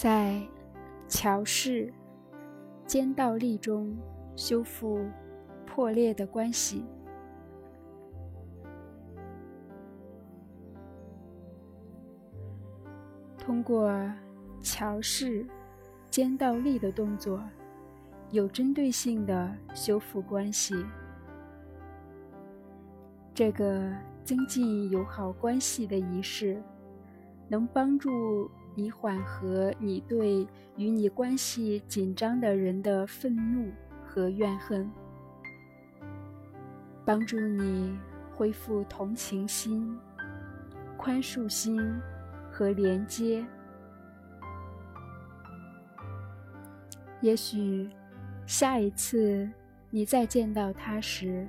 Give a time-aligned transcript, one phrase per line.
[0.00, 0.40] 在
[1.08, 1.92] 桥式
[2.86, 3.96] 肩倒立中
[4.36, 5.04] 修复
[5.66, 6.86] 破裂的关系。
[13.36, 13.92] 通过
[14.62, 15.44] 桥式
[16.08, 17.42] 肩倒立的动作，
[18.30, 20.76] 有针对性的修复关系。
[23.34, 26.62] 这个增进友好关系的仪式，
[27.48, 28.48] 能帮助
[28.78, 33.72] 你缓和你对与你关系紧张的人的愤怒
[34.06, 34.88] 和怨恨，
[37.04, 37.98] 帮助你
[38.36, 39.98] 恢复同情心、
[40.96, 41.82] 宽恕心。
[42.50, 43.46] 和连接，
[47.20, 47.88] 也许
[48.46, 49.48] 下一次
[49.90, 51.46] 你再见到他时，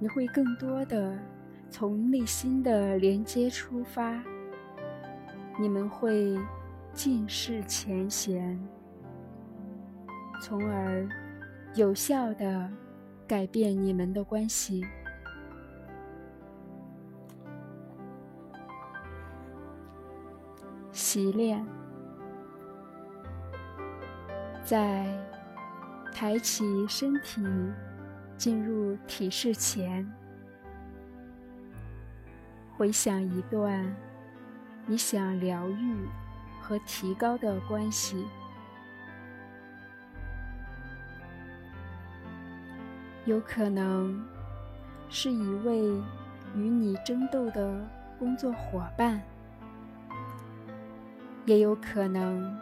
[0.00, 1.16] 你会更多的
[1.70, 4.20] 从内心的连接出发，
[5.58, 6.38] 你们会
[6.92, 8.58] 尽释前嫌，
[10.42, 11.08] 从而
[11.74, 12.70] 有效的
[13.26, 14.84] 改变你们的关系。
[20.90, 21.64] 习练，
[24.64, 25.06] 在
[26.12, 27.42] 抬起身体
[28.36, 30.08] 进入体式前，
[32.76, 33.94] 回想一段
[34.86, 36.06] 你想疗愈
[36.60, 38.26] 和提高的关系，
[43.24, 44.24] 有可能
[45.08, 45.78] 是一位
[46.54, 47.82] 与你争斗的
[48.18, 49.20] 工作伙伴。
[51.46, 52.58] 也有可能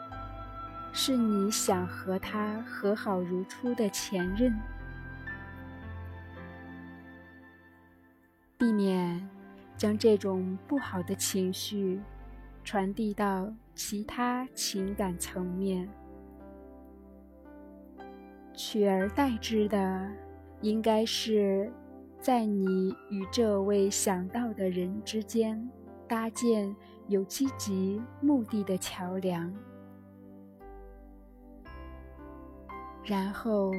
[0.92, 4.52] 是你想和他和好如初的前任，
[8.58, 9.28] 避免
[9.82, 12.00] 将这种不好的情绪
[12.62, 15.88] 传递到其他情感层面，
[18.54, 20.09] 取而代之的
[20.60, 21.69] 应该是
[22.20, 25.69] 在你与这位想到的人之间
[26.06, 26.72] 搭建。
[27.09, 29.53] 有积极目的的桥梁，
[33.04, 33.72] 然后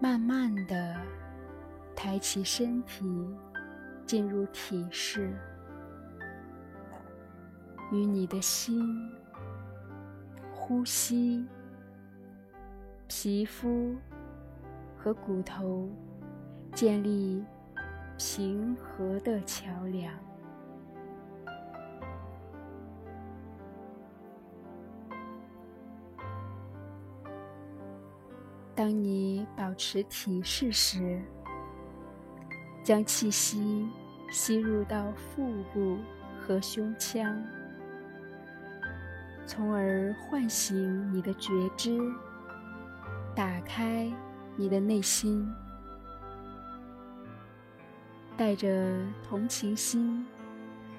[0.00, 0.96] 慢慢的
[1.94, 3.06] 抬起身体，
[4.10, 5.32] 进入体式，
[7.92, 9.08] 与你的心、
[10.52, 11.46] 呼吸、
[13.06, 13.94] 皮肤
[14.98, 15.88] 和骨头
[16.74, 17.44] 建立
[18.18, 20.12] 平和的桥梁。
[28.74, 31.22] 当你保持体式时，
[32.82, 33.88] 将气息
[34.30, 35.98] 吸入到腹部
[36.38, 37.40] 和胸腔，
[39.46, 41.98] 从而唤醒你的觉知，
[43.34, 44.10] 打开
[44.56, 45.46] 你的内心，
[48.36, 50.26] 带着同情心，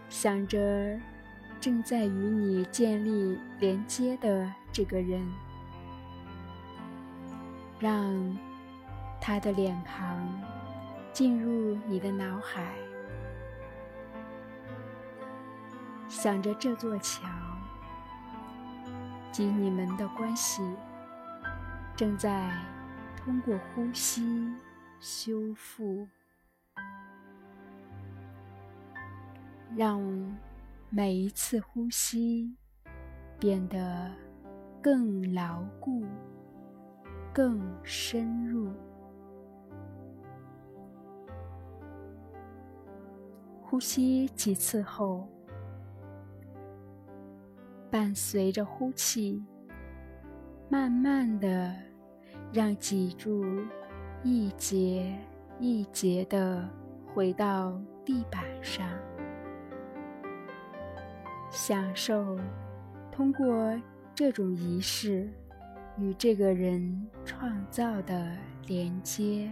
[0.10, 1.00] 想着
[1.60, 5.22] 正在与你建立连接的这个人。
[7.80, 8.38] 让
[9.20, 10.16] 他的脸庞
[11.14, 12.74] 进入你的脑海，
[16.08, 17.28] 想着这座桥
[19.32, 20.64] 及你们的关系
[21.96, 22.58] 正在
[23.18, 24.56] 通过呼吸
[25.00, 26.08] 修复，
[29.76, 30.02] 让
[30.90, 32.56] 每一次呼吸
[33.38, 34.12] 变得
[34.82, 36.06] 更牢固。
[37.34, 38.61] 更深入，
[43.72, 45.26] 呼吸几次后，
[47.90, 49.42] 伴随着呼气，
[50.68, 51.74] 慢慢的
[52.52, 53.46] 让脊柱
[54.26, 55.18] 一节
[55.58, 56.70] 一节的
[57.14, 58.86] 回到地板上，
[61.50, 62.38] 享受
[63.10, 63.74] 通过
[64.14, 65.30] 这种仪式。
[65.98, 68.36] 与这个人创造的
[68.68, 69.50] 连接。